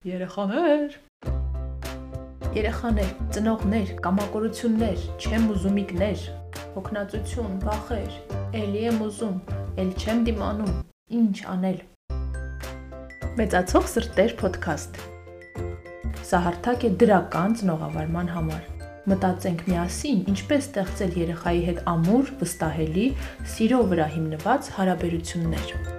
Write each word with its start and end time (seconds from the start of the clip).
Երեխաներ 0.00 0.94
Երեխաներ, 2.56 3.08
ծնողներ, 3.36 3.90
կամակորություններ, 4.00 5.02
չեմ 5.20 5.44
ուզումիկներ, 5.52 6.22
հոգնածություն, 6.76 7.58
վախեր, 7.66 8.16
էլի 8.62 8.86
եմ 8.86 9.02
ուզում, 9.04 9.36
էլ 9.84 9.92
չեմ 10.00 10.24
դիմանում, 10.30 10.72
ինչ 11.20 11.36
անել։ 11.52 11.78
Մեծացող 13.42 13.92
սրտեր 13.92 14.34
ոդքասթ։ 14.40 15.04
Սա 16.32 16.42
հարթակ 16.48 16.88
է 16.88 16.94
դրական 17.04 17.60
ծնողավարման 17.60 18.34
համար։ 18.40 18.66
Մտածենք 19.12 19.68
միասին, 19.68 20.26
ինչպես 20.32 20.68
ստեղծել 20.72 21.16
երեխայի 21.26 21.64
հետ 21.68 21.86
ամուր, 21.92 22.36
վստահելի, 22.40 23.08
սիրո 23.52 23.86
վրա 23.92 24.12
հիմնված 24.16 24.76
հարաբերություններ։ 24.80 25.98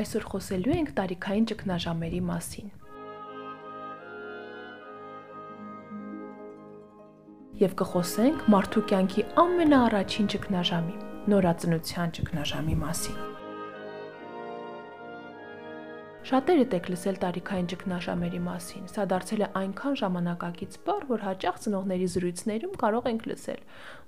Այսօր 0.00 0.24
խոսելու 0.32 0.74
ենք 0.78 0.90
տարիքային 0.96 1.46
ճգնաժամերի 1.50 2.18
մասին։ 2.24 2.68
Եվ 7.60 7.74
կխոսենք 7.80 8.46
մարդու 8.54 8.82
կյանքի 8.92 9.24
ամենաառաջին 9.42 10.30
ճգնաժամի՝ 10.34 10.96
նորածնության 11.34 12.14
ճգնաժամի 12.16 12.76
մասին։ 12.84 13.20
Շատերդ 16.30 16.76
եք 16.80 16.88
լսել 16.94 17.16
տարիքային 17.26 17.68
ճգնաժամերի 17.74 18.40
մասին։ 18.48 18.90
Սա 18.94 19.04
դարձել 19.12 19.44
է 19.44 19.48
այնքան 19.60 19.98
ժամանակակից 20.00 20.78
բառ, 20.88 21.08
որ 21.10 21.26
հաճախ 21.28 21.64
ծնողների 21.66 22.08
զրույցներում 22.14 22.76
կարող 22.84 23.10
ենք 23.12 23.26
լսել. 23.34 23.64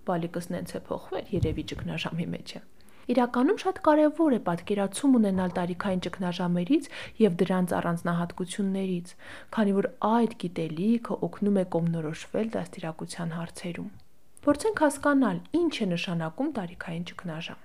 «Բալիկս 0.09 0.49
նենց 0.57 0.73
է 0.73 0.81
փոխվել, 0.89 1.27
երևի 1.37 1.65
ճգնաժամի 1.73 2.29
մեջ 2.37 2.57
է»։ 2.57 2.63
Իրականում 3.11 3.59
շատ 3.63 3.79
կարևոր 3.87 4.35
է 4.37 4.41
պատկերացում 4.47 5.17
ունենալ 5.19 5.55
տարիքային 5.57 6.03
ճգնաժամերից 6.07 6.85
եւ 7.23 7.33
դրանց 7.43 7.75
առանձնահատկություններից, 7.79 9.09
քանի 9.57 9.75
որ 9.79 9.89
այդ 10.13 10.37
գիտելիքը 10.45 11.19
օգնում 11.27 11.59
է 11.63 11.65
կողմնորոշվել 11.75 12.55
դաստիարակության 12.57 13.35
հարցերում։ 13.39 13.91
Փորձենք 14.47 14.85
հասկանալ, 14.87 15.43
ինչ 15.63 15.75
է 15.83 15.87
նշանակում 15.93 16.55
տարիքային 16.63 17.05
ճգնաժամ։ 17.11 17.61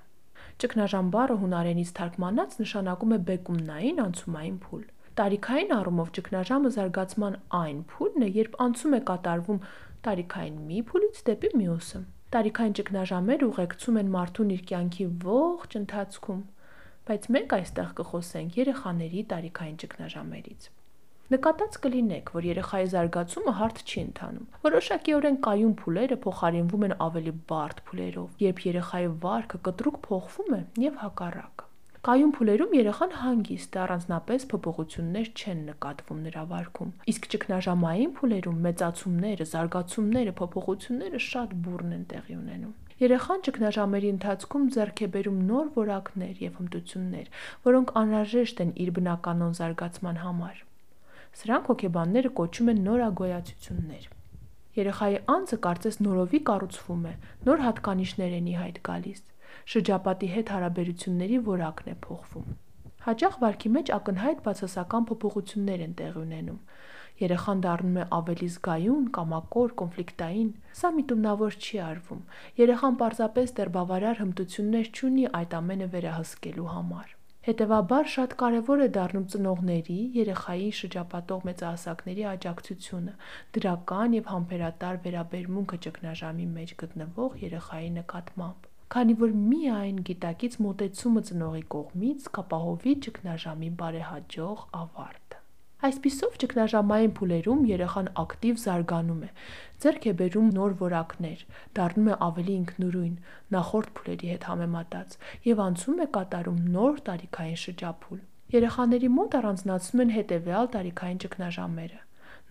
Ճգնաժամ 0.58 1.08
բառը 1.14 1.38
հունարենից 1.42 1.90
թարգմանած 2.02 2.59
նշանակում 2.64 3.16
է 3.17 3.19
բեկումնային 3.30 4.03
անցումային 4.08 4.59
փուլ։ 4.66 4.84
Տարիքային 5.22 5.73
առումով 5.78 6.12
ճգնաժամը 6.17 6.72
զարգացման 6.78 7.40
այն 7.62 7.80
փուլն 7.94 8.25
է, 8.25 8.30
երբ 8.42 8.62
անցում 8.66 8.97
է 8.97 9.02
կատարվում 9.09 9.64
տարիքային 10.08 10.62
մի 10.69 10.84
փուլից 10.90 11.25
դեպի 11.30 11.52
մյուսը։ 11.62 12.02
Տարիքային 12.36 12.73
ճգնաժամեր 12.78 13.44
ուղեկցում 13.45 13.97
են 14.00 14.09
մարդուն 14.14 14.50
իր 14.56 14.64
կյանքի 14.70 15.06
ողջ 15.28 15.75
ընթացքում, 15.80 16.42
բայց 17.08 17.28
մենք 17.36 17.53
այստեղ 17.58 17.94
կխոսենք 18.00 18.58
երեխաների 18.59 19.22
տարիքային 19.31 19.78
ճգնաժամերից։ 19.84 20.67
Նկատած 21.28 21.78
կլինեք, 21.86 22.34
որ 22.36 22.50
երեխայի 22.50 22.89
զարգացումը 22.95 23.53
հարթ 23.61 23.80
չի 23.88 23.97
ընթանում։ 24.02 24.52
Որոշակիորեն 24.67 25.39
կայուն 25.47 25.73
փուլերը 25.84 26.19
փոխարինվում 26.28 26.86
են 26.88 26.97
ավելի 27.08 27.34
բարդ 27.53 27.81
փուլերով, 27.88 28.30
երբ 28.47 28.62
երեխայի 28.67 29.09
վարքը 29.28 29.64
կտրուկ 29.69 30.03
փոխվում 30.08 30.59
է 30.59 30.62
եւ 30.88 31.02
հակառակը։ 31.08 31.67
Կայուն 32.06 32.31
փուլերում 32.38 32.73
երեխան 32.78 33.14
հանգիստ 33.20 33.76
է, 33.78 33.80
առանձնապես 33.84 34.44
փոփոխություններ 34.52 35.30
չեն 35.34 35.62
նկատվում 35.67 36.20
նրա 36.28 36.44
վարքում։ 36.52 36.92
Իսկ 37.12 37.23
ճգնաժամային 37.34 38.12
փուլերում 38.17 38.59
մեծացումները, 38.67 39.48
զարգացումները, 39.52 40.34
փոփոխությունները 40.38 41.22
շատ 41.28 41.56
բուրն 41.68 41.95
են 41.98 42.03
տեղի 42.12 42.38
ունենում։ 42.38 42.75
Երեխան 43.02 43.42
ճգնաժամերի 43.48 44.12
ընթացքում 44.14 44.68
ձեռք 44.78 45.02
է 45.06 45.08
բերում 45.18 45.40
նոր 45.50 45.68
որակներ 45.78 46.40
եւ 46.45 46.53
հմտություններ, 46.62 47.28
որոնք 47.68 47.95
անհրաժեշտ 48.02 48.62
են 48.66 48.72
իր 48.86 48.92
բնականոն 48.98 49.58
զարգացման 49.58 50.22
համար։ 50.25 50.62
Սրանք 51.38 51.72
հոգեբանները 51.74 52.31
կոչում 52.41 52.72
են 52.74 52.84
նորագոյացություններ։ 52.88 54.08
Երեխայի 54.78 55.18
անձը 55.34 55.58
կարծես 55.66 55.96
նորովի 56.06 56.40
կառուցվում 56.47 57.06
է, 57.09 57.14
նոր 57.50 57.64
հատկանիշներ 57.68 58.34
են 58.38 58.50
ի 58.53 58.56
հայտ 58.62 58.81
գալիս 58.88 59.22
շրջապատի 59.73 60.31
հետ 60.35 60.53
հարաբերությունների 60.57 61.41
որակն 61.51 61.91
է 61.94 61.95
փոխվում։ 62.07 62.56
Հաճախ 63.07 63.35
վարքի 63.41 63.69
մեջ 63.73 63.90
ակնհայտ 63.95 64.40
բացասական 64.45 65.06
փոփոխություններ 65.09 65.84
են 65.88 65.94
տեղի 66.00 66.22
ունենում։ 66.22 66.57
Երեխան 67.18 67.62
դառնում 67.66 67.96
է 68.01 68.03
ավելի 68.17 68.47
զգայուն, 68.56 69.06
կամակոր, 69.17 69.72
կոնֆլիկտային։ 69.81 70.50
Սա 70.79 70.91
միտումնավոր 70.97 71.56
չի 71.57 71.79
արվում։ 71.85 72.19
Երեխան 72.59 73.00
պարզապես 73.01 73.56
դեռ 73.59 73.72
բավարար 73.78 74.22
հմտություններ 74.22 74.91
չունի 74.91 75.25
այդ 75.40 75.56
ամենը 75.62 75.88
վերահսկելու 75.96 76.67
համար։ 76.75 77.16
Հետևաբար 77.47 78.07
շատ 78.13 78.38
կարևոր 78.44 78.81
է 78.84 78.88
դառնում 79.00 79.28
ծնողների, 79.34 80.00
երեխայի 80.19 80.72
շրջապատող 80.84 81.46
մեծահասակների 81.47 82.25
աջակցությունը, 82.35 83.13
դրական 83.57 84.17
եւ 84.19 84.31
համբերատար 84.35 85.03
վերաբերմունքը 85.07 85.79
ճգնաժամի 85.88 86.47
մեջ 86.57 86.79
գտնվող 86.84 87.38
երեխայի 87.47 87.94
նկատմամբ 88.01 88.73
քանի 88.94 89.14
որ 89.20 89.31
միայն 89.38 89.98
գիտակից 90.08 90.53
մոտեցումը 90.64 91.22
ծնողի 91.30 91.64
կողմից 91.74 92.28
կապահովի 92.38 92.94
ճգնաժամի 93.06 93.72
բարեհաջող 93.81 94.62
ավարտը։ 94.81 95.42
Այսպիսով 95.88 96.38
ճգնաժամային 96.42 97.12
փուլերում 97.18 97.66
երեխան 97.72 98.08
ակտիվ 98.22 98.62
զարգանում 98.62 99.20
է, 99.28 99.30
ձեռք 99.84 100.08
է 100.12 100.14
բերում 100.22 100.47
նոր 100.56 100.72
որակներ, 100.80 101.44
դառնում 101.80 102.08
է 102.08 102.16
ավելի 102.28 102.56
ինքնուրույն, 102.62 103.12
նախորդ 103.58 103.92
փուլերի 104.00 104.31
հետ 104.34 104.47
համեմատած 104.52 105.20
եւ 105.50 105.62
անցում 105.68 106.02
է 106.02 106.08
կատարում 106.18 106.64
նոր 106.78 107.03
տարիքային 107.12 107.62
շրջափուլ։ 107.68 108.24
Երեխաների 108.58 109.12
մոտ 109.20 109.38
առանձնացնում 109.42 110.03
են 110.08 110.16
հետևյալ 110.18 110.72
տարիքային 110.78 111.22
ճգնաժամերը՝ 111.28 112.02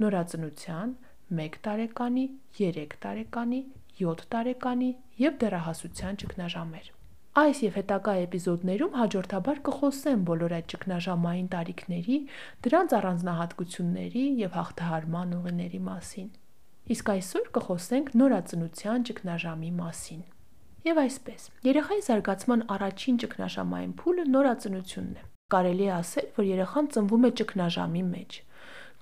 նորածնության, 0.05 0.95
1 1.43 1.59
տարեկանի, 1.67 2.27
3 2.61 2.97
տարեկանի, 3.03 3.61
7 4.05 4.27
տարեկանի 4.37 4.91
եւ 5.21 5.37
դեռահասության 5.41 6.19
ճգնաժամեր։ 6.23 6.89
Այս 7.37 7.59
եւ 7.67 7.75
հետագա 7.77 8.13
էպիզոդներում 8.27 8.95
հաջորդաբար 8.97 9.59
կխոսեմ 9.67 10.21
բոլոր 10.29 10.53
այդ 10.57 10.69
ճգնաժամային 10.73 11.49
տարիքների, 11.53 12.17
դրանց 12.67 12.95
առանձնահատկությունների 12.99 14.25
եւ 14.41 14.57
հաղթահարման 14.57 15.35
ուղիների 15.37 15.81
մասին։ 15.89 16.31
Իսկ 16.97 17.13
այսօր 17.17 17.47
կխոսենք 17.57 18.11
նորածնության 18.17 19.07
ճգնաժամի 19.11 19.71
մասին։ 19.83 20.23
Եվ 20.87 21.01
այսպես, 21.03 21.47
երեխայի 21.67 22.03
զարգացման 22.07 22.61
առաջին 22.77 23.17
ճգնաժամային 23.27 23.95
փուլը 24.01 24.27
նորածնությունն 24.33 25.17
է։ 25.21 25.25
Կարելի 25.57 25.87
է 25.87 25.93
ասել, 25.97 26.29
որ 26.37 26.47
երեխան 26.57 26.89
ծնվում 26.97 27.27
է 27.27 27.31
ճգնաժամի 27.41 28.05
մեջ 28.17 28.41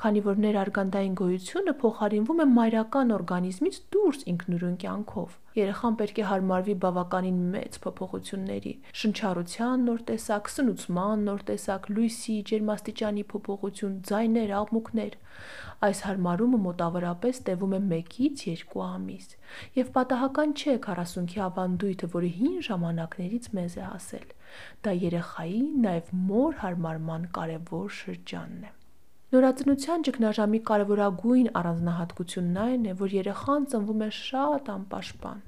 քանի 0.02 0.20
որ 0.26 0.38
ներարգանդային 0.42 1.12
գոյությունը 1.20 1.72
փոխարինվում 1.80 2.40
է 2.44 2.46
մայրական 2.52 3.12
օրգանիզմից 3.16 3.76
դուրս 3.94 4.24
ինքնուրույն 4.32 4.76
կյանքով։ 4.84 5.36
Երեխան 5.54 5.96
պետք 6.00 6.16
է 6.18 6.24
հարմարվի 6.30 6.74
բավականին 6.84 7.38
մեծ 7.54 7.78
փոփոխությունների՝ 7.84 8.72
շնչառության 9.00 9.86
նոր 9.88 10.02
տեսակ, 10.10 10.50
սնուցման 10.54 11.24
նոր 11.28 11.44
տեսակ, 11.50 11.88
լույսի, 11.94 12.36
ջերմաստիճանի 12.50 13.24
փոփոխություն, 13.30 13.94
ձայներ, 14.10 14.54
աղմուկներ։ 14.64 15.16
Այս 15.84 16.04
հարմարումը 16.08 16.60
մոտավորապես 16.66 17.42
տևում 17.46 17.78
է 17.78 17.82
1-ից 18.02 18.44
2 18.74 18.84
ամիս, 18.88 19.26
եւ 19.78 19.90
պատահական 19.94 20.54
չէ 20.58 20.78
40-ի 20.90 21.42
ավանդույթը, 21.48 22.12
որը 22.18 22.30
հին 22.38 22.56
ժամանակներից 22.68 23.52
մեզ 23.58 23.76
է 23.78 23.84
հասել։ 23.94 24.30
Դա 24.86 24.96
երեխայի 25.08 25.60
նաև 25.86 26.16
մոր 26.30 26.64
հարմարման 26.64 27.28
կարևոր 27.38 27.94
շրջանն 28.00 28.66
է։ 28.70 28.80
Նորածնության 29.34 30.04
ճգնաժամի 30.06 30.58
կարևորագույն 30.68 31.46
առանձնահատկությունն 31.58 32.58
այն 32.64 32.84
է, 32.86 32.92
որ 33.00 33.14
երեխան 33.16 33.66
ծնվում 33.72 34.04
է 34.06 34.08
շատ 34.18 34.70
անպաշտպան։ 34.74 35.40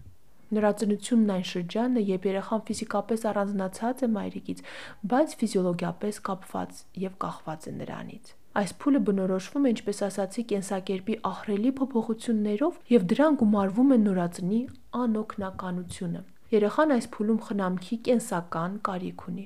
Նորածնությունն 0.57 1.31
այն 1.37 1.47
շրջանն 1.53 2.01
է, 2.01 2.05
երբ 2.11 2.27
երեխան 2.31 2.65
ֆիզիկապես 2.67 3.25
առանձնացած 3.31 4.03
է 4.03 4.11
մայրիկից, 4.17 4.65
բայց 5.15 5.39
ֆիզիոլոգիապես 5.39 6.21
կապված 6.31 6.85
եւ 7.07 7.17
կախված 7.27 7.71
է 7.71 7.79
նրանից։ 7.79 8.37
Այս 8.57 8.71
փուլը 8.83 9.01
բնորոշվում 9.07 9.67
է, 9.67 9.73
ինչպես 9.77 10.07
ասացի, 10.11 10.49
կենսակերպի 10.51 11.21
ահռելի 11.31 11.77
փոփոխություններով 11.79 12.81
եւ 12.97 13.11
դրան 13.15 13.39
գումարվում 13.43 13.93
է 13.95 13.99
նորածնի 14.07 14.63
անօքնականությունը։ 15.07 16.31
Երեխան 16.47 16.93
այս 16.95 17.07
փուլում 17.15 17.39
խնամքի 17.43 17.97
կենսական 18.07 18.75
կարիք 18.87 19.23
ունի։ 19.31 19.45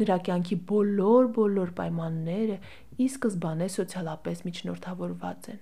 Նրա 0.00 0.16
կյանքի 0.28 0.56
բոլոր-բոլոր 0.70 1.70
պայմանները 1.78 2.56
ի 3.00 3.06
սկզբանե 3.10 3.68
սոցիալապես 3.74 4.42
միջնորդավորված 4.46 5.50
են։ 5.54 5.60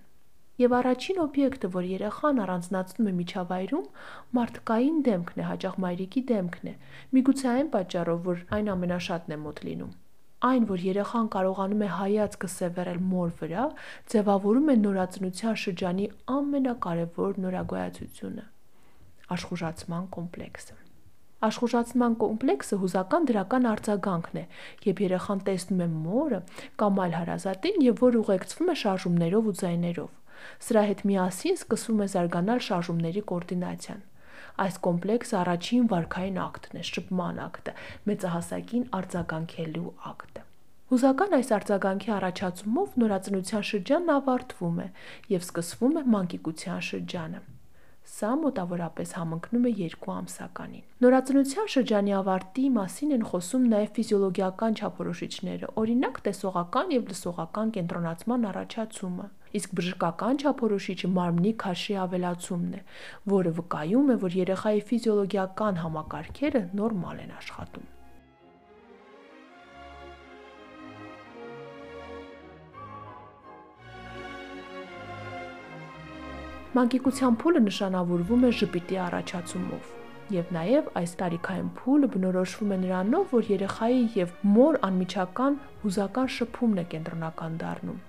Եվ 0.59 0.73
առաջին 0.79 1.19
օբյեկտը, 1.23 1.69
որ 1.75 1.85
երեխան 1.89 2.41
առանձնացնում 2.45 3.09
է 3.09 3.13
միջավայրում, 3.19 3.85
մարդկային 4.39 4.97
դեմքն 5.09 5.39
է, 5.39 5.45
հաճախ 5.49 5.77
մայրիկի 5.85 6.23
դեմքն 6.31 6.71
է։ 6.73 6.75
Միգուցե 7.15 7.49
այն 7.53 7.71
պատճառով, 7.77 8.21
որ 8.27 8.43
այն 8.59 8.71
ամենաշատն 8.75 9.37
է 9.37 9.39
մոտ 9.45 9.63
լինում։ 9.69 9.93
Այն, 10.49 10.67
որ 10.71 10.83
երեխան 10.89 11.31
կարողանում 11.35 11.87
է 11.87 11.93
հայացքը 11.99 12.51
սևեռել 12.59 13.01
մոր 13.13 13.33
վրա, 13.39 13.69
ձևավորում 14.15 14.69
է 14.75 14.77
նորածնության 14.83 15.57
շրջանի 15.63 16.11
ամենակարևոր 16.39 17.41
նորագոյացությունը։ 17.47 18.45
աշխուժացման 19.39 20.13
կոմպլեքսը։ 20.19 20.88
Աշխուժացման 21.47 22.15
կոմպլեքսը 22.19 22.77
հուզական 22.83 23.27
դրական 23.31 23.67
արձագանքն 23.71 24.39
է, 24.41 24.45
երբ 24.89 25.03
երեխան 25.05 25.43
տեսնում 25.49 25.83
է 25.85 25.87
մորը 25.93 26.41
կամ 26.83 26.97
այլ 27.05 27.13
հարազատին 27.15 27.77
եւ 27.85 28.01
որ 28.03 28.17
ուղեկցվում 28.21 28.73
է 28.73 28.75
շարժումներով 28.83 29.51
ու 29.51 29.55
ձայներով։ 29.61 30.09
Սրա 30.67 30.83
հետ 30.89 31.05
միասին 31.11 31.59
սկսվում 31.59 32.03
է 32.03 32.09
զարգանալ 32.15 32.63
շարժումների 32.69 33.23
կոորդինացիան։ 33.31 34.03
Այս 34.59 34.79
կոմպլեքսը 34.89 35.37
առաջին 35.39 35.87
վարքային 35.95 36.41
ակտն 36.43 36.79
է, 36.79 36.83
շփման 36.89 37.39
ակտը, 37.47 37.75
մեծահասակին 38.11 38.89
արձագանքելու 38.99 39.93
ակտը։ 40.11 40.43
Հուզական 40.89 41.39
այս 41.39 41.53
արձագանքի 41.55 42.13
առաջացումով 42.19 42.99
նորածնության 43.03 43.65
շրջանն 43.71 44.13
ավարտվում 44.19 44.83
է 44.83 44.89
եւ 45.37 45.47
սկսվում 45.47 45.99
է 46.01 46.05
մանկիկության 46.17 46.85
շրջանը։ 46.89 47.43
Սա 48.09 48.29
մոտավորապես 48.41 49.11
համընկնում 49.19 49.67
է 49.69 49.73
2 49.79 50.13
ամսականին։ 50.15 50.85
Նորածնության 51.05 51.67
շրջանի 51.75 52.15
ավարտի 52.19 52.65
մասին 52.77 53.13
են 53.17 53.27
խոսում 53.31 53.67
նաև 53.73 53.91
ֆիզիոլոգիական 53.99 54.79
չափորոշիչները, 54.79 55.69
օրինակ 55.83 56.21
տեսողական 56.29 56.95
եւ 56.97 57.13
լսողական 57.13 57.75
կենտրոնացման 57.77 58.49
առաջացումը։ 58.53 59.29
Իսկ 59.61 59.77
բժշկական 59.81 60.43
չափորոշիչը 60.45 61.13
մարմնի 61.19 61.53
քաշի 61.65 62.01
ավելացումն 62.09 62.75
է, 62.81 62.83
որը 63.37 63.55
վկայում 63.61 64.11
է, 64.17 64.19
որ 64.25 64.41
երեխայի 64.41 64.83
ֆիզիոլոգիական 64.89 65.81
համակարգերը 65.85 66.67
նորմալ 66.81 67.25
են 67.29 67.39
աշխատում։ 67.43 67.89
Մանկիկության 76.77 77.37
փուլը 77.41 77.61
նշանավորվում 77.65 78.43
է 78.45 78.49
ժպիտի 78.59 78.97
առաջացումով։ 79.01 79.87
Եվ 80.35 80.51
նաև 80.57 80.91
այս 81.01 81.15
տարիքային 81.23 81.71
փուլը 81.79 82.11
բնորոշվում 82.17 82.75
է 82.77 82.79
նրանով, 82.83 83.33
որ 83.33 83.49
երեխայի 83.53 84.03
եւ 84.19 84.35
մոր 84.57 84.79
անմիջական 84.89 85.57
հուզական 85.85 86.29
շփումն 86.37 86.83
է 86.83 86.87
կենտրոնական 86.93 87.57
դառնում։ 87.65 88.05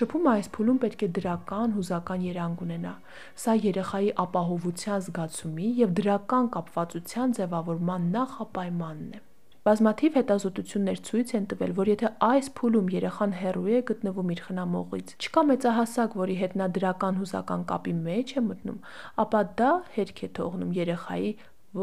Շփումը 0.00 0.30
այս 0.32 0.50
փուլում 0.58 0.82
պետք 0.82 1.06
է 1.06 1.10
դրական 1.20 1.78
հուզական 1.78 2.26
երանգ 2.26 2.66
ունենա։ 2.66 2.98
Սա 3.44 3.58
երեխայի 3.70 4.12
ապահովության 4.26 5.06
զգացումի 5.06 5.72
եւ 5.86 5.96
դրական 6.02 6.54
կապվածության 6.58 7.38
ձևավորման 7.38 8.14
նախապայմանն 8.18 9.10
է։ 9.20 9.26
Բազմաթիվ 9.70 10.16
հետազոտություններ 10.18 11.00
ցույց 11.06 11.32
են 11.38 11.44
տվել, 11.50 11.72
որ 11.78 11.88
եթե 11.90 12.08
այս 12.26 12.46
փուլում 12.58 12.88
երեխան 12.90 13.34
հեռու 13.40 13.68
է 13.70 13.82
գտնվում 13.90 14.32
իր 14.34 14.40
խնամողից, 14.46 15.12
չկա 15.22 15.44
մեծահասակ, 15.50 16.16
որի 16.22 16.36
հետ 16.40 16.56
նա 16.58 16.66
դրական 16.80 17.20
հուզական 17.20 17.62
կապի 17.70 17.94
մեջ 18.08 18.34
է 18.34 18.42
մտնում, 18.48 18.82
ապա 19.22 19.44
դա 19.62 19.70
հետք 19.94 20.24
է 20.26 20.32
թողնում 20.40 20.74
երեխայի 20.80 21.32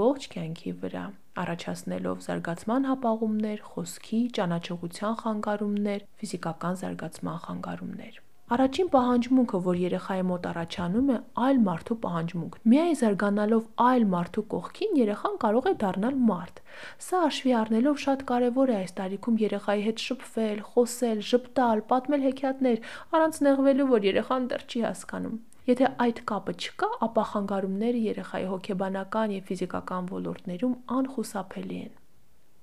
ողջ 0.03 0.29
կյանքի 0.35 0.75
վրա, 0.83 1.07
առաջացնելով 1.47 2.23
զարգացման 2.27 2.91
հապաղումներ, 2.91 3.65
խոսքի, 3.71 4.23
ճանաչողության 4.35 5.19
խանգարումներ, 5.23 6.07
ֆիզիկական 6.19 6.81
զարգացման 6.83 7.43
խանգարումներ։ 7.47 8.23
Առաջին 8.47 8.87
պահանջմունքը, 8.91 9.59
որ 9.63 9.77
երեխայի 9.81 10.21
մոտ 10.23 10.45
առաջանում 10.47 11.09
է, 11.11 11.15
այլ 11.45 11.57
մարդու 11.65 11.95
պահանջմունք։ 12.03 12.53
Միայն 12.71 12.95
զարգանալով 12.99 13.65
այլ 13.85 14.05
մարդու 14.13 14.43
կողքին 14.53 14.95
երեխան 14.99 15.35
կարող 15.41 15.67
է 15.67 15.73
դառնալ 15.81 16.21
մարդ։ 16.29 16.61
Սա 17.07 17.19
հաշվի 17.25 17.53
առնելով 17.61 17.99
շատ 18.05 18.23
կարևոր 18.31 18.71
է 18.71 18.77
այս 18.77 18.95
տարիքում 19.01 19.41
երեխայի 19.43 19.85
հետ 19.87 20.05
շփվել, 20.07 20.63
խոսել, 20.71 21.19
ժպտալ, 21.27 21.83
պատմել 21.91 22.25
հեքիաթներ, 22.27 22.81
առանց 23.19 23.43
նեղվելու, 23.51 23.91
որ 23.91 24.07
երեխան 24.07 24.47
դեռ 24.55 24.65
չի 24.71 24.83
հասկանում։ 24.87 25.37
Եթե 25.67 25.87
այդ 26.07 26.19
կապը 26.31 26.53
չկա, 26.63 26.93
ապա 27.03 27.23
խանգարումները 27.35 28.03
երեխայի 28.07 28.51
հոգեբանական 28.55 29.33
եւ 29.35 29.49
ֆիզիկական 29.51 30.11
ոլորտներում 30.15 30.77
անխուսափելի 31.03 31.79
են։ 31.83 31.95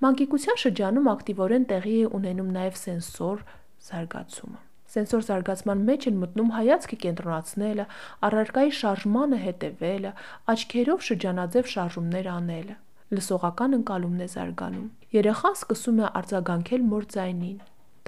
Մանկիկության 0.05 0.63
շրջանում 0.65 1.11
ակտիվորեն 1.13 1.73
տեղի 1.75 1.99
է 2.09 2.13
ունենում 2.17 2.55
նաև 2.57 2.79
սենսոր 2.89 3.51
զարգացումը 3.85 4.65
սենսոր 4.95 5.27
զարգացման 5.29 5.85
մեջ 5.91 6.09
են 6.11 6.19
մտնում 6.23 6.51
հայացքը 6.55 6.99
կենտրոնացնելը, 7.05 7.87
առարկայի 8.29 8.73
շարժմանը 8.81 9.39
հետևելը, 9.45 10.13
աչքերով 10.55 11.07
շրջանաձև 11.11 11.71
շարժումներ 11.75 12.33
անելը։ 12.39 12.77
Լսողական 13.15 13.79
ընկալումն 13.79 14.25
է 14.25 14.29
զարգանում։ 14.35 14.91
Երեխան 15.15 15.57
սկսում 15.61 16.03
է 16.05 16.11
արձագանքել 16.21 16.91
մոր 16.95 17.07
ձայնին։ 17.15 17.59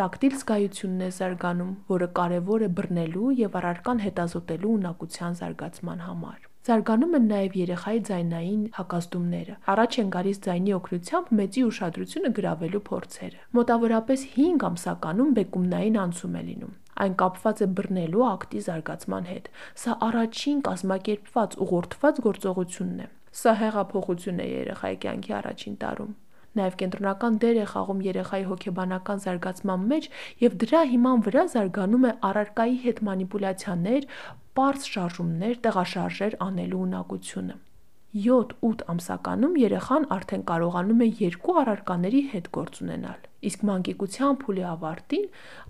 Տակտիլ 0.01 0.35
զգայությունն 0.41 1.05
է 1.07 1.11
զարգանում, 1.19 1.71
որը 1.93 2.09
կարևոր 2.19 2.67
է 2.67 2.69
բռնելու 2.81 3.31
եւ 3.41 3.57
առարկան 3.61 4.03
հետազոտելու 4.07 4.75
ունակության 4.81 5.39
զարգացման 5.41 6.05
համար։ 6.09 6.41
Զարգանում 6.67 7.13
են 7.17 7.27
նաև 7.31 7.53
երեխայի 7.61 8.01
ձայնային 8.07 8.63
հակազդումները։ 8.77 9.53
Առաջ 9.73 9.97
են 10.03 10.09
գալիս 10.15 10.39
ձայնի 10.47 10.73
օգնությամբ 10.77 11.29
մեծի 11.41 11.63
ուշադրությունը 11.67 12.31
գրավելու 12.39 12.81
փորձերը։ 12.89 13.43
Մոտավորապես 13.59 14.25
5 14.39 14.65
ամսականում 14.69 15.31
բեկումնային 15.37 15.99
անցում 16.03 16.35
է 16.41 16.43
լինում։ 16.47 16.73
Այն 17.07 17.15
կապված 17.23 17.63
է 17.63 17.69
բռնելու 17.79 18.25
ակտի 18.27 18.63
զարգացման 18.67 19.29
հետ։ 19.31 19.51
Սա 19.87 19.95
առաջին 20.11 20.59
կազմակերպված 20.67 21.57
ուղղորդված 21.67 22.21
գործողությունն 22.27 23.03
է։ 23.07 23.07
Սա 23.47 23.53
հեղափոխություն 23.63 24.41
է 24.43 24.47
երեխայի 24.51 24.99
կյանքի 25.07 25.37
առաջին 25.39 25.77
տարում 25.87 26.15
նաև 26.57 26.77
կենտրոնական 26.81 27.35
դեր 27.43 27.59
է 27.61 27.65
խաղում 27.69 27.99
երեխայի 28.07 28.45
հոգեբանական 28.51 29.19
զարգացման 29.27 29.83
մեջ 29.93 30.07
եւ 30.41 30.55
դրա 30.63 30.81
հիման 30.93 31.25
վրա 31.27 31.45
զարգանում 31.53 32.07
է 32.11 32.13
առարկայի 32.31 32.77
հետ 32.87 33.03
մանիպուլյացիաներ, 33.09 34.07
պարզ 34.57 34.91
շարժումներ, 34.97 35.57
տեղաշարժեր 35.67 36.37
անելու 36.47 36.83
ունակությունը։ 36.87 37.57
7-8 38.17 38.83
ամսականում 38.93 39.57
երեխան 39.61 40.05
արդեն 40.17 40.45
կարողանում 40.51 41.03
է 41.05 41.09
երկու 41.21 41.57
առարկաների 41.63 42.23
հետ 42.33 42.47
գործ 42.57 42.79
ունենալ։ 42.85 43.27
Իսկ 43.51 43.67
մանկիկության 43.71 44.39
փուլի 44.43 44.65
ավարտին 44.71 45.27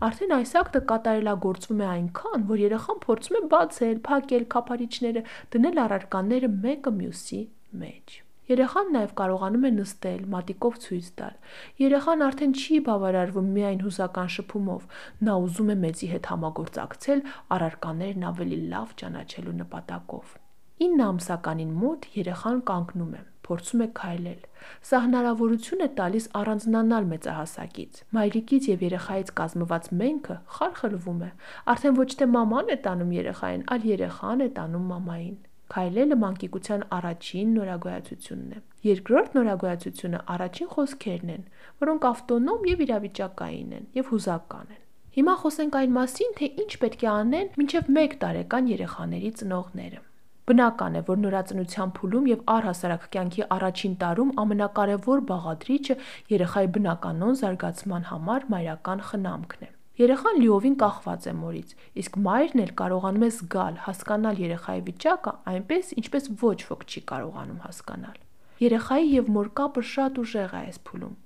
արդեն 0.09 0.37
այս 0.37 0.53
ակտը 0.61 0.83
կատարելագործվում 0.93 1.83
է 1.83 1.89
այնքան, 1.95 2.47
որ 2.53 2.63
երեխան 2.67 3.03
փորձում 3.07 3.41
է 3.41 3.43
բացել, 3.57 3.99
փակել 4.11 4.47
քափարիչները, 4.55 5.25
դնել 5.57 5.83
առարկաները 5.87 6.53
մեկը 6.69 6.95
մյուսի 7.01 7.43
մեջ։ 7.83 8.21
Երեխան 8.47 8.91
նաև 8.95 9.13
կարողանում 9.19 9.65
է 9.67 9.71
նստել, 9.77 10.19
մատիկով 10.33 10.77
ցույց 10.87 11.07
տալ։ 11.19 11.39
Երեխան 11.83 12.25
արդեն 12.27 12.53
չի 12.63 12.81
բավարարվում 12.89 13.49
միայն 13.57 13.81
հուզական 13.87 14.29
շփումով, 14.37 14.85
նա 15.27 15.39
ուզում 15.47 15.73
է 15.75 15.77
մեծի 15.83 16.11
հետ 16.15 16.29
համագործակցել 16.33 17.23
առարկաներն 17.57 18.27
ավելի 18.31 18.59
լավ 18.75 18.93
ճանաչելու 19.03 19.57
նպատակով։ 19.63 20.37
9 20.85 21.03
ամսականին 21.07 21.73
մոտ 21.81 22.07
երեխան 22.21 22.59
կանգնում 22.71 23.13
է, 23.17 23.21
փորձում 23.49 23.83
է 23.83 23.87
քայլել։ 24.01 24.41
Սա 24.87 24.99
հնարավորություն 25.07 25.85
է 25.87 25.89
տալիս 26.01 26.27
առանձնանալ 26.41 27.09
մեծահասակից։ 27.13 28.01
Մայրիկից 28.19 28.69
եւ 28.71 28.87
երեխայից 28.87 29.35
կազմված 29.41 29.91
մենքը 30.03 30.39
խարխլվում 30.59 31.27
է։ 31.27 31.31
Արդեն 31.75 31.99
ոչ 32.03 32.11
թե 32.21 32.31
մաման 32.37 32.73
է 32.77 32.79
տանում 32.87 33.17
երեխային, 33.17 33.67
այլ 33.77 33.91
երեխան 33.97 34.47
է 34.47 34.51
տանում 34.61 34.91
մամային։ 34.93 35.37
Քայլելը 35.75 36.17
մանկիկության 36.23 36.83
առաջին 36.97 37.55
նորագոյացությունն 37.59 38.51
է։ 38.57 38.61
Երկրորդ 38.87 39.37
նորագոյացությունը 39.37 40.21
առաջին 40.35 40.69
խոսքերն 40.75 41.33
են, 41.37 41.47
որոնք 41.83 42.07
ավտոնոմ 42.11 42.67
եւ 42.71 42.83
իրավիճակային 42.87 43.73
են 43.79 43.89
եւ 43.99 44.11
հուզական 44.15 44.69
են։ 44.77 44.83
Հիմա 45.17 45.35
խոսենք 45.43 45.77
այն 45.81 45.97
մասին, 45.97 46.35
թե 46.39 46.47
ինչ 46.63 46.73
պետք 46.83 47.07
է 47.07 47.09
անեն 47.13 47.51
մինչև 47.57 47.91
1 48.05 48.19
տարեկան 48.23 48.67
երեխաների 48.77 49.31
ծնողները։ 49.41 50.03
Բնական 50.47 50.99
է, 50.99 51.01
որ 51.07 51.17
նորածնության 51.23 51.93
փուլում 51.97 52.27
եւ 52.31 52.43
առհասարակ 52.55 53.07
կյանքի 53.17 53.47
առաջին 53.57 53.97
տարում 54.03 54.35
ամենակարևոր 54.43 55.25
բաղադրիչը 55.31 55.97
երեխայի 56.37 56.71
բնականon 56.77 57.41
զարգացման 57.41 58.07
համար 58.13 58.47
մայրական 58.55 59.03
խնամքն 59.09 59.67
է։ 59.67 59.76
Երեխան 59.97 60.39
լիովին 60.43 60.75
կախված 60.81 61.27
է 61.31 61.33
մորից, 61.37 61.71
իսկ 62.03 62.17
մայրն 62.25 62.63
էլ 62.67 62.73
կարողանում 62.81 63.23
է 63.25 63.31
զգալ, 63.33 63.77
հասկանալ 63.87 64.41
երեխայի 64.43 64.83
վիճակը 64.89 65.33
այնպես, 65.53 65.93
ինչպես 66.03 66.29
ոչ 66.43 66.59
ոք 66.69 66.85
չի 66.85 67.01
կարողանում 67.13 67.63
հասկանալ։ 67.65 68.19
Երեխայի 68.67 69.09
եւ 69.15 69.31
մոր 69.37 69.49
կապը 69.57 69.85
շատ 69.93 70.21
ուժեղ 70.21 70.53
է 70.53 70.61
այս 70.67 70.79
փուլում։ 70.85 71.17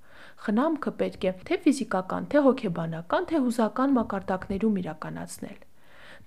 Խնամքը 0.45 0.91
պետք 1.03 1.27
է 1.27 1.33
թե 1.51 1.57
ֆիզիկական, 1.67 2.31
թե 2.31 2.45
հոգեբանական, 2.47 3.27
թե 3.27 3.43
հուզական 3.43 3.95
մակարդակներում 3.99 4.79
իրականացնել։ 4.81 5.59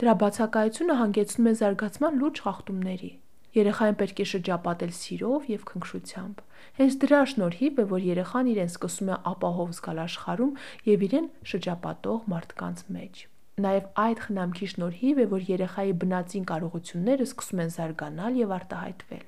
Դրա 0.04 0.14
բացակայությունը 0.20 0.94
հանգեցնում 1.00 1.48
է 1.48 1.54
զարգացման 1.64 2.20
լուրջ 2.20 2.44
խախտումների։ 2.44 3.10
Երեխային 3.54 3.96
պետք 4.00 4.20
է 4.23 4.26
շրջապատել 4.30 4.92
սիրով 4.99 5.44
եւ 5.50 5.66
քնքշությամբ։ 5.68 6.40
Հենց 6.78 6.96
դրա 7.04 7.20
շնորհիվ 7.32 7.76
է, 7.78 7.84
որ 7.92 8.06
երեխան 8.08 8.50
իրեն 8.54 8.73
սկսում 8.73 9.12
է 9.14 9.18
ապահով 9.30 9.70
զգալ 9.78 10.00
աշխարհում 10.04 10.56
եւ 10.90 11.04
իրեն 11.08 11.28
շրջապատող 11.52 12.26
մարդկանց 12.34 12.82
մեջ։ 12.96 13.23
Նաև 13.64 13.87
այդ 14.04 14.25
խնամքի 14.25 14.68
շնորհիվ 14.75 15.23
է, 15.23 15.26
որ 15.30 15.46
երեխայի 15.54 15.92
բնածին 16.02 16.49
կարողությունները 16.50 17.26
սկսում 17.30 17.61
են 17.64 17.73
զարգանալ 17.78 18.42
եւ 18.42 18.54
արտահայտվել։ 18.58 19.25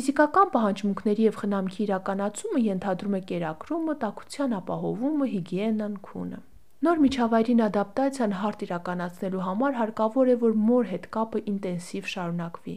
Ֆիզիկական 0.00 0.50
պահանջմունքների 0.56 1.24
եւ 1.28 1.38
խնամքի 1.44 1.80
իրականացումը 1.86 2.60
ենթադրում 2.66 3.16
է 3.18 3.20
կերակրումը, 3.30 3.94
տաքության 4.02 4.54
ապահովումը, 4.58 5.26
հիգիենան, 5.34 5.96
քունը։ 6.10 6.40
Նոր 6.80 7.00
միջավայրին 7.04 7.58
ադապտացիան 7.66 8.34
հարթ 8.40 8.62
իրականացնելու 8.66 9.42
համար 9.46 9.74
հարկավոր 9.78 10.30
է, 10.34 10.36
որ 10.42 10.54
մոր 10.70 10.86
հետ 10.90 11.08
կապը 11.16 11.42
ինտենսիվ 11.52 12.06
շարունակվի։ 12.12 12.76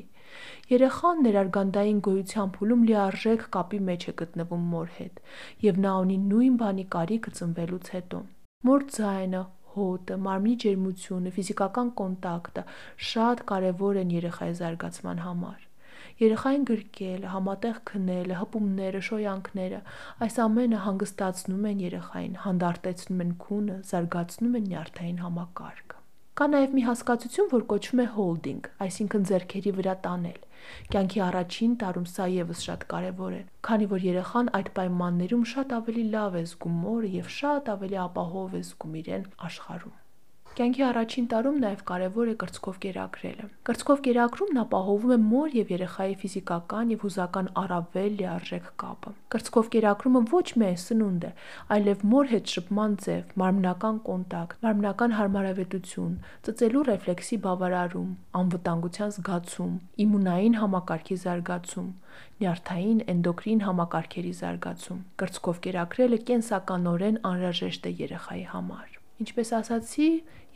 Երեխան 0.74 1.26
ներարգանդային 1.28 2.00
գոյության 2.08 2.54
փուլում 2.58 2.86
լիարժեք 2.90 3.44
կապի 3.58 3.82
մեջ 3.90 4.08
է 4.12 4.14
գտնվում 4.22 4.64
մոր 4.76 4.94
հետ, 5.00 5.20
եւ 5.66 5.82
նա 5.88 5.98
ունի 6.06 6.18
նույն 6.30 6.56
բանի 6.64 6.86
կարիքը 6.96 7.36
ծնվելուց 7.40 7.92
հետո։ 7.98 8.22
Մոր 8.70 8.88
ձայնը, 8.96 9.44
հոտը, 9.74 10.18
մարմնի 10.28 10.56
ջերմությունը, 10.64 11.36
ֆիզիկական 11.38 11.94
կոնտակտը 12.00 12.64
շատ 13.12 13.46
կարևոր 13.52 14.02
են 14.04 14.14
երեխայի 14.16 14.58
զարգացման 14.60 15.24
համար։ 15.28 15.70
Երեխային 16.22 16.66
գրկելը, 16.70 17.30
համատեղ 17.34 17.80
քնելը, 17.90 18.36
հպումները, 18.42 19.02
շոյանքները, 19.08 19.80
այս 20.28 20.38
ամենը 20.46 20.84
հանգստացնում 20.84 21.66
են 21.72 21.84
երեխային, 21.88 22.38
հանդարտեցնում 22.46 23.26
են 23.26 23.34
քունը, 23.48 23.82
զարգացնում 23.90 24.58
են 24.62 24.70
նյարդային 24.70 25.22
համակարգը։ 25.26 25.93
Կա 26.40 26.46
նաև 26.50 26.72
մի 26.74 26.84
հասկացություն, 26.88 27.50
որ 27.52 27.64
կոչվում 27.72 28.00
է 28.02 28.06
holding, 28.16 28.70
այսինքն 28.86 29.26
ձեռքերի 29.30 29.74
վրա 29.80 29.94
տանել։ 30.06 30.40
Կյանքի 30.96 31.22
առաջին 31.28 31.76
տարում 31.84 32.08
սա 32.10 32.26
եւս 32.34 32.64
շատ 32.68 32.86
կարեւոր 32.94 33.36
է, 33.38 33.42
քանի 33.70 33.90
որ 33.94 34.08
երեխան 34.10 34.50
այդ 34.60 34.72
պայմաններում 34.80 35.48
շատ 35.54 35.76
ավելի 35.78 36.10
լավ 36.18 36.40
է 36.42 36.46
զգում 36.50 36.80
մորը 36.86 37.12
եւ 37.22 37.34
շատ 37.40 37.76
ավելի 37.78 38.00
ապահով 38.10 38.58
է 38.58 38.64
զգում 38.72 38.98
իրեն 39.04 39.28
աշխարհում։ 39.50 40.00
Կյանքի 40.54 40.84
առաջին 40.86 41.28
տարում 41.32 41.56
նաև 41.62 41.80
կարևոր 41.90 42.30
է 42.30 42.34
կրծքով 42.42 42.76
կերակրելը։ 42.84 43.46
Կրծքով 43.68 44.02
կերակրումն 44.06 44.60
ապահովում 44.64 45.14
է 45.14 45.18
մոր 45.24 45.56
եւ 45.58 45.72
երեխայի 45.74 46.14
ֆիզիկական 46.24 46.92
եւ 46.94 47.06
հուզական 47.06 47.50
առավել 47.62 48.14
լիարժեք 48.20 48.68
կապը։ 48.84 49.14
Կրծքով 49.34 49.72
կերակրումը 49.74 50.22
ոչ 50.34 50.44
միայն 50.62 50.78
սնունդ 50.84 51.26
է, 51.26 51.34
այլև 51.74 52.06
մոր 52.14 52.30
հետ 52.34 52.54
շփման 52.54 52.94
ձև, 53.02 53.34
մարմնական 53.42 54.00
կոնտակտ, 54.14 54.62
մարմնական 54.68 55.18
հարմարավետություն, 55.18 56.16
ծծելու 56.46 56.86
ռեֆլեքսի 56.94 57.38
բավարարում, 57.50 58.16
անվտանգության 58.44 59.14
զգացում, 59.18 59.76
իմունային 60.06 60.58
համակարգի 60.62 61.22
զարգացում, 61.26 61.94
նյարդային 62.46 63.06
էնդոկրին 63.18 63.70
համակարգերի 63.74 64.34
զարգացում։ 64.44 65.06
Կրծքով 65.24 65.64
կերակրելը 65.66 66.26
կենսականորեն 66.30 67.24
անհրաժեշտ 67.34 67.90
է 67.90 67.98
երեխայի 68.04 68.52
համար։ 68.54 69.00
Ինչպես 69.24 69.50
ասացի, 69.56 70.06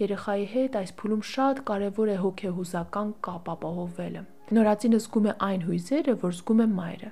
երեխայի 0.02 0.46
հետ 0.54 0.74
այս 0.76 0.90
փուլում 1.00 1.22
շատ 1.28 1.60
կարևոր 1.68 2.10
է 2.12 2.16
հոգեհուզական 2.24 3.12
կապ 3.28 3.46
ապահովելը։ 3.54 4.24
Նորածինը 4.58 5.00
զգում 5.04 5.30
է 5.32 5.36
այն 5.48 5.64
հույզերը, 5.68 6.16
որ 6.24 6.34
զգում 6.40 6.64
է 6.64 6.68
մայրը։ 6.74 7.12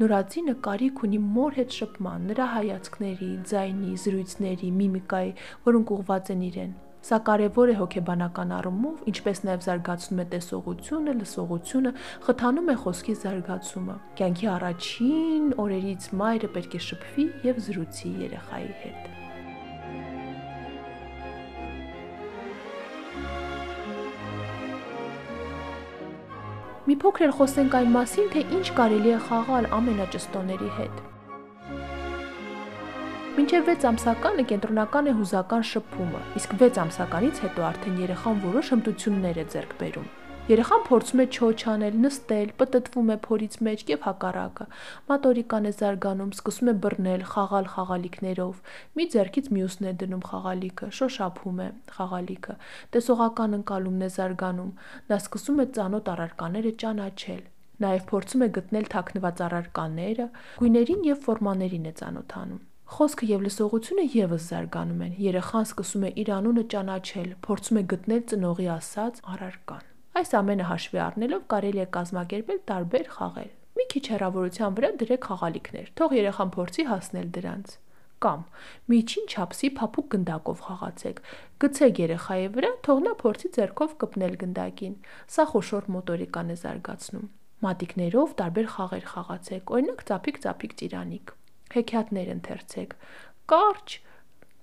Նորածինը 0.00 0.54
կարիք 0.66 1.04
ունի 1.06 1.20
մոր 1.36 1.56
հետ 1.60 1.76
շփման, 1.76 2.26
նրա 2.32 2.46
հայացքների, 2.56 3.30
ձայնի, 3.52 3.92
զրույցների, 4.02 4.70
միմիկայի, 4.80 5.32
որոնք 5.68 5.92
ուղված 5.96 6.30
են 6.34 6.44
իրեն։ 6.48 6.72
Սա 7.06 7.18
կարևոր 7.28 7.70
է 7.70 7.74
հոգեբանական 7.78 8.54
առումով, 8.56 9.02
ինչպես 9.12 9.42
նաև 9.46 9.66
զարգացնում 9.66 10.22
է 10.22 10.26
տեսողությունը, 10.32 11.12
լսողությունը, 11.20 11.92
խթանում 12.26 12.72
է 12.72 12.76
խոսքի 12.82 13.14
զարգացումը։ 13.22 13.96
Կյանքի 14.18 14.50
առաջին 14.56 15.52
օրերից 15.66 16.08
մայրը 16.22 16.50
պետք 16.56 16.74
է 16.80 16.82
շփվի 16.88 17.28
եւ 17.46 17.62
զրուցի 17.68 18.12
երեխայի 18.26 18.74
հետ։ 18.82 19.14
Մի 26.86 26.94
փոքր 27.02 27.24
էլ 27.26 27.32
խոսենք 27.34 27.72
այն 27.74 27.88
մասին, 27.90 28.26
թե 28.30 28.42
ինչ 28.56 28.66
կարելի 28.76 29.10
է 29.10 29.16
խաղալ 29.26 29.64
ամենաճստոների 29.74 30.68
հետ։ 30.76 31.00
Մինչև 33.38 33.70
6 33.70 33.86
ամսականը 33.90 34.44
կենտրոնական 34.52 35.10
է 35.10 35.14
հուզական 35.18 35.66
շփումը, 35.72 36.20
իսկ 36.38 36.54
6 36.62 36.78
ամսականից 36.84 37.42
հետո 37.46 37.66
արդեն 37.72 37.98
երեխան 38.04 38.38
որոշ 38.46 38.70
հմտություններ 38.76 39.42
է 39.42 39.46
ձեռք 39.56 39.74
բերում։ 39.82 40.06
Երեխան 40.46 40.82
փորձում 40.86 41.20
է 41.22 41.24
չոչ 41.26 41.56
անել, 41.72 41.94
նստել, 42.04 42.50
պտտվում 42.58 43.08
է 43.10 43.14
փորից 43.22 43.54
մեջ 43.66 43.80
եւ 43.90 44.04
հակառակը։ 44.06 44.66
Մատորիկան 45.08 45.64
է 45.66 45.72
զարգանում, 45.78 46.28
սկսում 46.36 46.68
է 46.70 46.74
բռնել, 46.84 47.24
խաղալ 47.32 47.66
խաղալիքներով։ 47.72 48.60
Մի 48.94 49.06
ձեռքից 49.14 49.48
մյուսն 49.56 49.88
է 49.90 49.94
դնում 50.02 50.22
խաղալիքը, 50.28 50.90
շոշափում 50.98 51.58
է 51.64 51.66
խաղալիքը։ 51.96 52.54
Տեսողական 52.94 53.58
ընկալումն 53.58 54.06
է 54.06 54.10
զարգանում։ 54.18 54.70
Նա 55.10 55.18
սկսում 55.26 55.58
է 55.58 55.66
ծանոթ 55.74 56.12
առարկաները 56.14 56.72
ճանաչել։ 56.86 57.42
Նաև 57.82 58.06
փորձում 58.14 58.46
է 58.46 58.50
գտնել 58.60 58.88
թաքնված 58.94 59.44
առարկաները, 59.50 60.28
գույներին 60.62 61.04
եւ 61.10 61.20
ֆորմաներին 61.26 61.90
է 61.90 61.94
ծանոթանում։ 61.98 62.62
Խոսքը 62.86 63.26
եւ 63.34 63.44
լսողությունը 63.50 64.06
եւս 64.14 64.46
զարգանում 64.54 65.02
են։ 65.10 65.18
Երեխան 65.26 65.68
սկսում 65.72 66.06
է 66.06 66.14
իր 66.22 66.32
անունը 66.38 66.66
ճանաչել, 66.76 67.28
փորձում 67.50 67.82
է 67.82 67.86
գտնել 67.96 68.24
ծնողի 68.30 68.72
ասած 68.78 69.22
առարկան։ 69.34 69.95
Այս 70.16 70.30
ամենը 70.40 70.66
հաշվի 70.70 71.00
առնելով 71.06 71.42
կարելի 71.52 71.82
է 71.82 71.88
կազմակերպել 71.96 72.60
տարբեր 72.70 73.08
խաղեր։ 73.16 73.50
Մի 73.76 73.84
քիչ 73.92 74.04
հեռավորության 74.12 74.76
վրա 74.76 74.90
դրեք 75.02 75.26
խաղալիքներ։ 75.30 75.90
Թող 76.00 76.14
երեխան 76.16 76.52
փորձի 76.56 76.84
հասնել 76.90 77.28
դրանց 77.36 77.74
կամ 78.24 78.44
միջին 78.92 79.26
չափսի 79.32 79.68
փափուկ 79.78 80.06
գնդակով 80.14 80.60
խաղացեք։ 80.66 81.18
Գցեք 81.64 81.98
երեխայի 82.02 82.46
վրա, 82.56 82.70
թող 82.86 83.02
նա 83.06 83.12
փորձի 83.22 83.50
ձեռքով 83.56 83.92
կպնել 84.02 84.36
գնդակին։ 84.42 84.94
Սա 85.36 85.44
խոշոր 85.52 85.88
մոտորիկան 85.96 86.52
է 86.54 86.56
զարգացնում։ 86.62 87.26
Մատիկներով 87.66 88.32
տարբեր 88.40 88.70
խաղեր 88.76 89.04
խաղացեք, 89.12 89.74
օրինակ 89.76 90.00
ծափիկ-ծափիկ 90.10 90.72
ծիրանիկ։ 90.80 91.34
Հեքիաթներ 91.76 92.32
ընթերցեք։ 92.36 92.96
Կարճ 93.52 93.98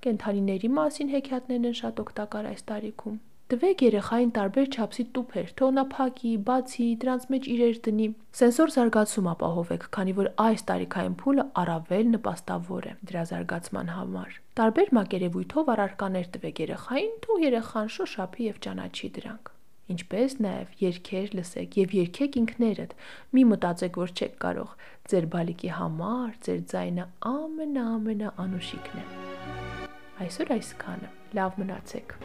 կենթանիների 0.03 0.69
մասին 0.77 1.13
հեքիաթներն 1.13 1.69
են 1.69 1.77
շատ 1.83 2.03
օգտակար 2.03 2.49
այս 2.53 2.67
տարիքում։ 2.73 3.21
Տվեք 3.53 3.81
երեխային 3.85 4.29
տարբեր 4.33 4.69
չափսի 4.73 5.03
տուփեր, 5.13 5.49
թող 5.59 5.73
նա 5.77 5.81
փակի, 5.91 6.29
բացի, 6.45 6.85
դրանց 7.03 7.25
մեջ 7.33 7.49
իրեր 7.53 7.75
դնի։ 7.85 8.07
Սենսոր 8.39 8.71
զարգացում 8.73 9.27
ապահովեք, 9.29 9.83
քանի 9.93 10.13
որ 10.19 10.29
այս 10.41 10.63
տարիքային 10.69 11.17
փուլը 11.21 11.45
առավել 11.61 12.07
նպաստավոր 12.15 12.87
է 12.89 12.93
դրա 13.11 13.23
զարգացման 13.29 13.91
համար։ 13.93 14.39
Տարբեր 14.57 14.89
մակերևույթով 14.97 15.69
առարկաներ 15.73 16.31
տվեք 16.33 16.61
երեխային, 16.63 17.13
թող 17.27 17.43
երեխան 17.45 17.91
շոշափի 17.93 18.47
եւ 18.49 18.57
ճանաչի 18.65 19.09
դրանք 19.21 19.51
ինչպես 19.93 20.33
նաև 20.41 20.77
երգեր 20.79 21.33
լսեք 21.37 21.77
եւ 21.77 21.93
երգեք 21.99 22.37
ինքներդ։ 22.41 22.95
Մի 23.37 23.43
մտածեք, 23.51 23.99
որ 24.01 24.13
չեք 24.17 24.37
կարող։ 24.45 24.71
Ձեր 25.13 25.27
բալիկի 25.35 25.73
համար 25.77 26.31
ձեր 26.47 26.63
ձայնը 26.73 27.05
ամենաամենա 27.33 28.31
անուշիկն 28.47 29.03
է։ 29.03 29.05
Այսօր 30.23 30.55
այսքանը։ 30.57 31.11
Լավ 31.37 31.61
մնացեք։ 31.61 32.17